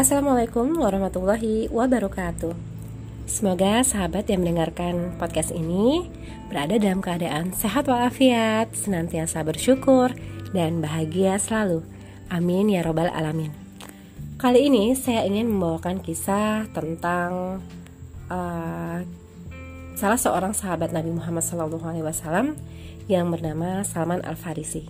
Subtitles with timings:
[0.00, 2.56] Assalamualaikum warahmatullahi wabarakatuh.
[3.28, 6.08] Semoga sahabat yang mendengarkan podcast ini
[6.48, 10.16] berada dalam keadaan sehat walafiat, senantiasa bersyukur,
[10.56, 11.84] dan bahagia selalu.
[12.32, 13.52] Amin ya Robbal 'Alamin.
[14.40, 17.60] Kali ini saya ingin membawakan kisah tentang
[18.32, 19.04] uh,
[20.00, 22.56] salah seorang sahabat Nabi Muhammad SAW
[23.04, 24.80] yang bernama Salman Al Farisi.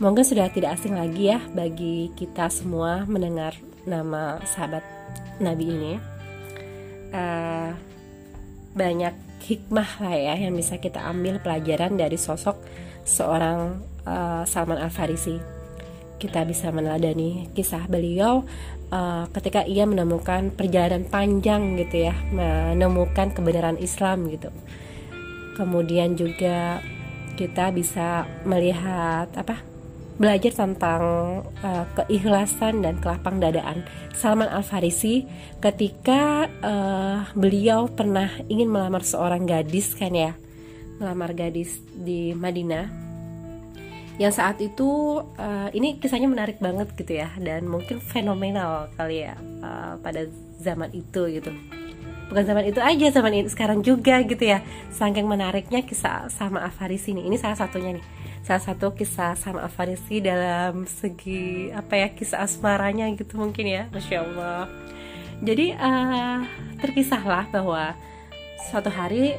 [0.00, 4.84] Mungkin sudah tidak asing lagi ya bagi kita semua mendengar nama sahabat
[5.42, 5.92] Nabi ini
[7.12, 7.70] uh,
[8.72, 12.56] banyak hikmah lah ya yang bisa kita ambil pelajaran dari sosok
[13.02, 15.36] seorang uh, Salman Al Farisi.
[16.22, 18.46] Kita bisa meneladani kisah beliau
[18.94, 24.54] uh, ketika ia menemukan perjalanan panjang gitu ya, menemukan kebenaran Islam gitu.
[25.58, 26.78] Kemudian juga
[27.34, 29.71] kita bisa melihat apa
[30.20, 31.02] belajar tentang
[31.64, 33.84] uh, keikhlasan dan kelapang dadaan.
[34.12, 35.24] Salman Al Farisi
[35.60, 40.32] ketika uh, beliau pernah ingin melamar seorang gadis kan ya
[41.02, 43.02] melamar gadis di Madinah
[44.20, 49.34] yang saat itu uh, ini kisahnya menarik banget gitu ya dan mungkin fenomenal kali ya
[49.64, 50.28] uh, pada
[50.60, 51.50] zaman itu gitu
[52.32, 54.64] bukan zaman itu aja zaman ini sekarang juga gitu ya.
[54.88, 57.28] Saking menariknya kisah sama Al Farisi ini.
[57.28, 58.04] Ini salah satunya nih.
[58.42, 63.86] Salah satu kisah sama Afarisi dalam segi apa ya kisah asmaranya gitu mungkin ya.
[63.94, 64.66] Masya Allah.
[65.44, 66.42] Jadi uh,
[66.82, 67.94] terkisahlah bahwa
[68.66, 69.38] suatu hari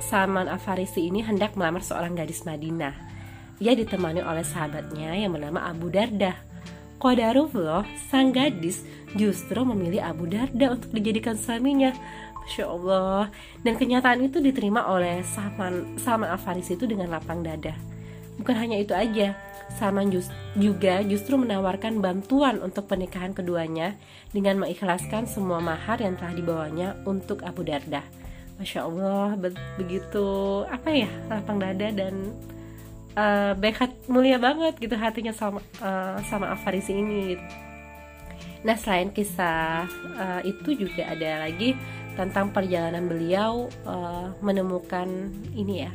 [0.00, 2.96] Salman Afarisi ini hendak melamar seorang gadis Madinah.
[3.60, 6.51] Ia ditemani oleh sahabatnya yang bernama Abu Darda
[7.02, 8.86] Qadarullah sang gadis
[9.18, 11.90] justru memilih Abu Darda untuk dijadikan suaminya.
[12.42, 13.26] Masya Allah.
[13.66, 17.74] Dan kenyataan itu diterima oleh Salman, Salman Al-Farisi itu dengan lapang dada.
[18.38, 19.34] Bukan hanya itu aja,
[19.78, 23.94] Salman just, juga justru menawarkan bantuan untuk pernikahan keduanya
[24.32, 28.02] dengan mengikhlaskan semua mahar yang telah dibawanya untuk Abu Darda.
[28.56, 30.26] Masya Allah, be begitu
[30.70, 32.30] apa ya lapang dada dan
[33.16, 37.36] uh, baik mulia banget gitu hatinya sama uh, sama Afarisi ini.
[38.62, 41.74] Nah selain kisah uh, itu juga ada lagi
[42.14, 45.08] tentang perjalanan beliau uh, menemukan
[45.56, 45.92] ini ya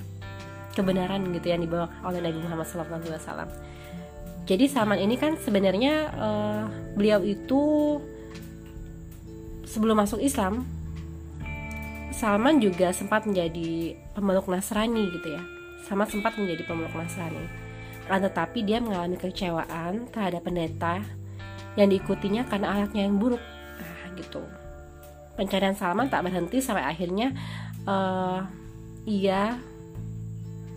[0.73, 3.49] kebenaran gitu yang dibawa oleh Nabi Muhammad SAW.
[4.47, 6.63] Jadi Salman ini kan sebenarnya uh,
[6.95, 7.61] beliau itu
[9.67, 10.63] sebelum masuk Islam,
[12.15, 15.56] Salman juga sempat menjadi pemeluk Nasrani gitu ya.
[15.85, 17.45] Sama sempat menjadi pemeluk Nasrani.
[18.07, 21.03] Akan tetapi dia mengalami kecewaan terhadap pendeta
[21.75, 23.43] yang diikutinya karena alatnya yang buruk.
[23.77, 24.41] Nah, gitu.
[25.37, 27.35] Pencarian Salman tak berhenti sampai akhirnya
[27.85, 28.41] uh,
[29.05, 29.59] ia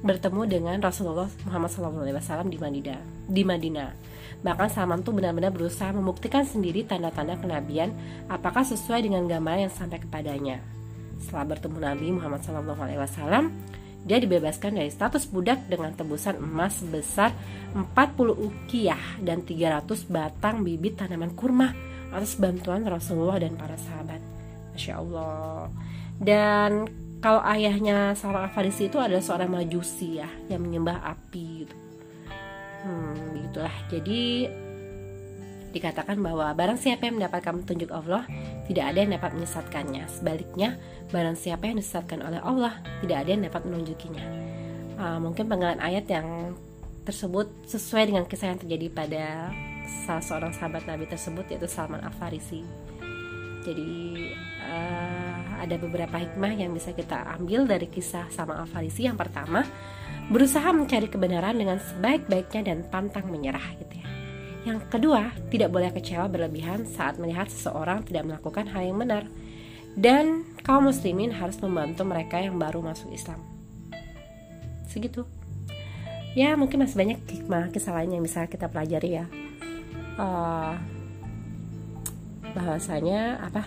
[0.01, 3.01] bertemu dengan Rasulullah Muhammad SAW di Madinah.
[3.29, 3.91] Di Madinah.
[4.41, 7.93] Bahkan Salman tuh benar-benar berusaha membuktikan sendiri tanda-tanda kenabian
[8.33, 10.65] apakah sesuai dengan gambaran yang sampai kepadanya.
[11.21, 13.53] Setelah bertemu Nabi Muhammad SAW,
[14.01, 17.37] dia dibebaskan dari status budak dengan tebusan emas sebesar
[17.77, 17.85] 40
[18.33, 21.77] ukiyah dan 300 batang bibit tanaman kurma
[22.11, 24.19] atas bantuan Rasulullah dan para sahabat.
[24.75, 25.69] Masya Allah.
[26.17, 26.71] Dan
[27.21, 31.77] kalau ayahnya seorang Farisi itu adalah seorang majusi ya yang menyembah api gitu.
[32.81, 33.77] Hmm, begitulah.
[33.93, 34.49] Jadi
[35.71, 38.27] dikatakan bahwa barang siapa yang mendapatkan petunjuk Allah,
[38.67, 40.05] tidak ada yang dapat menyesatkannya.
[40.11, 40.69] Sebaliknya,
[41.11, 44.25] barang siapa yang disesatkan oleh Allah, tidak ada yang dapat menunjukinya.
[45.01, 46.53] Uh, mungkin penggalan ayat yang
[47.09, 49.25] tersebut sesuai dengan kisah yang terjadi pada
[50.05, 52.63] salah seorang sahabat Nabi tersebut yaitu Salman Al Farisi.
[53.65, 53.91] Jadi
[54.65, 55.21] uh,
[55.61, 59.05] ada beberapa hikmah yang bisa kita ambil dari kisah sama Al-Farisi.
[59.05, 59.61] Yang pertama,
[60.33, 64.00] berusaha mencari kebenaran dengan sebaik-baiknya dan pantang menyerah gitu ya.
[64.65, 69.25] Yang kedua, tidak boleh kecewa berlebihan saat melihat seseorang tidak melakukan hal yang benar.
[69.97, 73.41] Dan kaum muslimin harus membantu mereka yang baru masuk Islam.
[74.87, 75.25] Segitu.
[76.37, 79.27] Ya, mungkin masih banyak hikmah kisah lain yang bisa kita pelajari ya.
[80.21, 80.77] Uh,
[82.53, 83.67] bahwasanya apa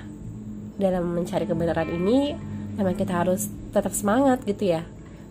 [0.78, 2.36] dalam mencari kebenaran ini
[2.76, 4.84] memang kita harus tetap semangat gitu ya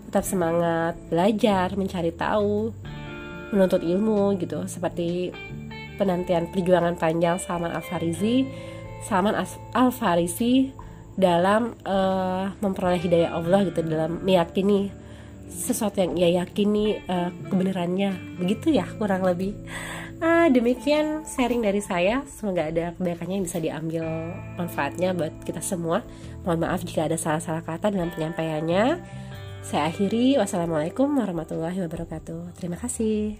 [0.08, 2.70] tetap semangat belajar mencari tahu
[3.52, 5.30] menuntut ilmu gitu seperti
[6.00, 8.48] penantian perjuangan panjang Salman Al Farisi
[9.04, 9.36] Salman
[9.76, 10.72] Al Farisi
[11.12, 14.88] dalam uh, memperoleh hidayah Allah gitu dalam meyakini
[15.52, 19.52] sesuatu yang ia yakini uh, kebenarannya begitu ya kurang lebih
[20.22, 22.22] Uh, demikian sharing dari saya.
[22.30, 24.06] Semoga ada kebaikannya yang bisa diambil
[24.54, 26.06] manfaatnya buat kita semua.
[26.46, 29.02] Mohon maaf jika ada salah-salah kata dalam penyampaiannya.
[29.62, 30.36] Saya akhiri.
[30.36, 32.58] Wassalamualaikum warahmatullahi wabarakatuh.
[32.58, 33.38] Terima kasih.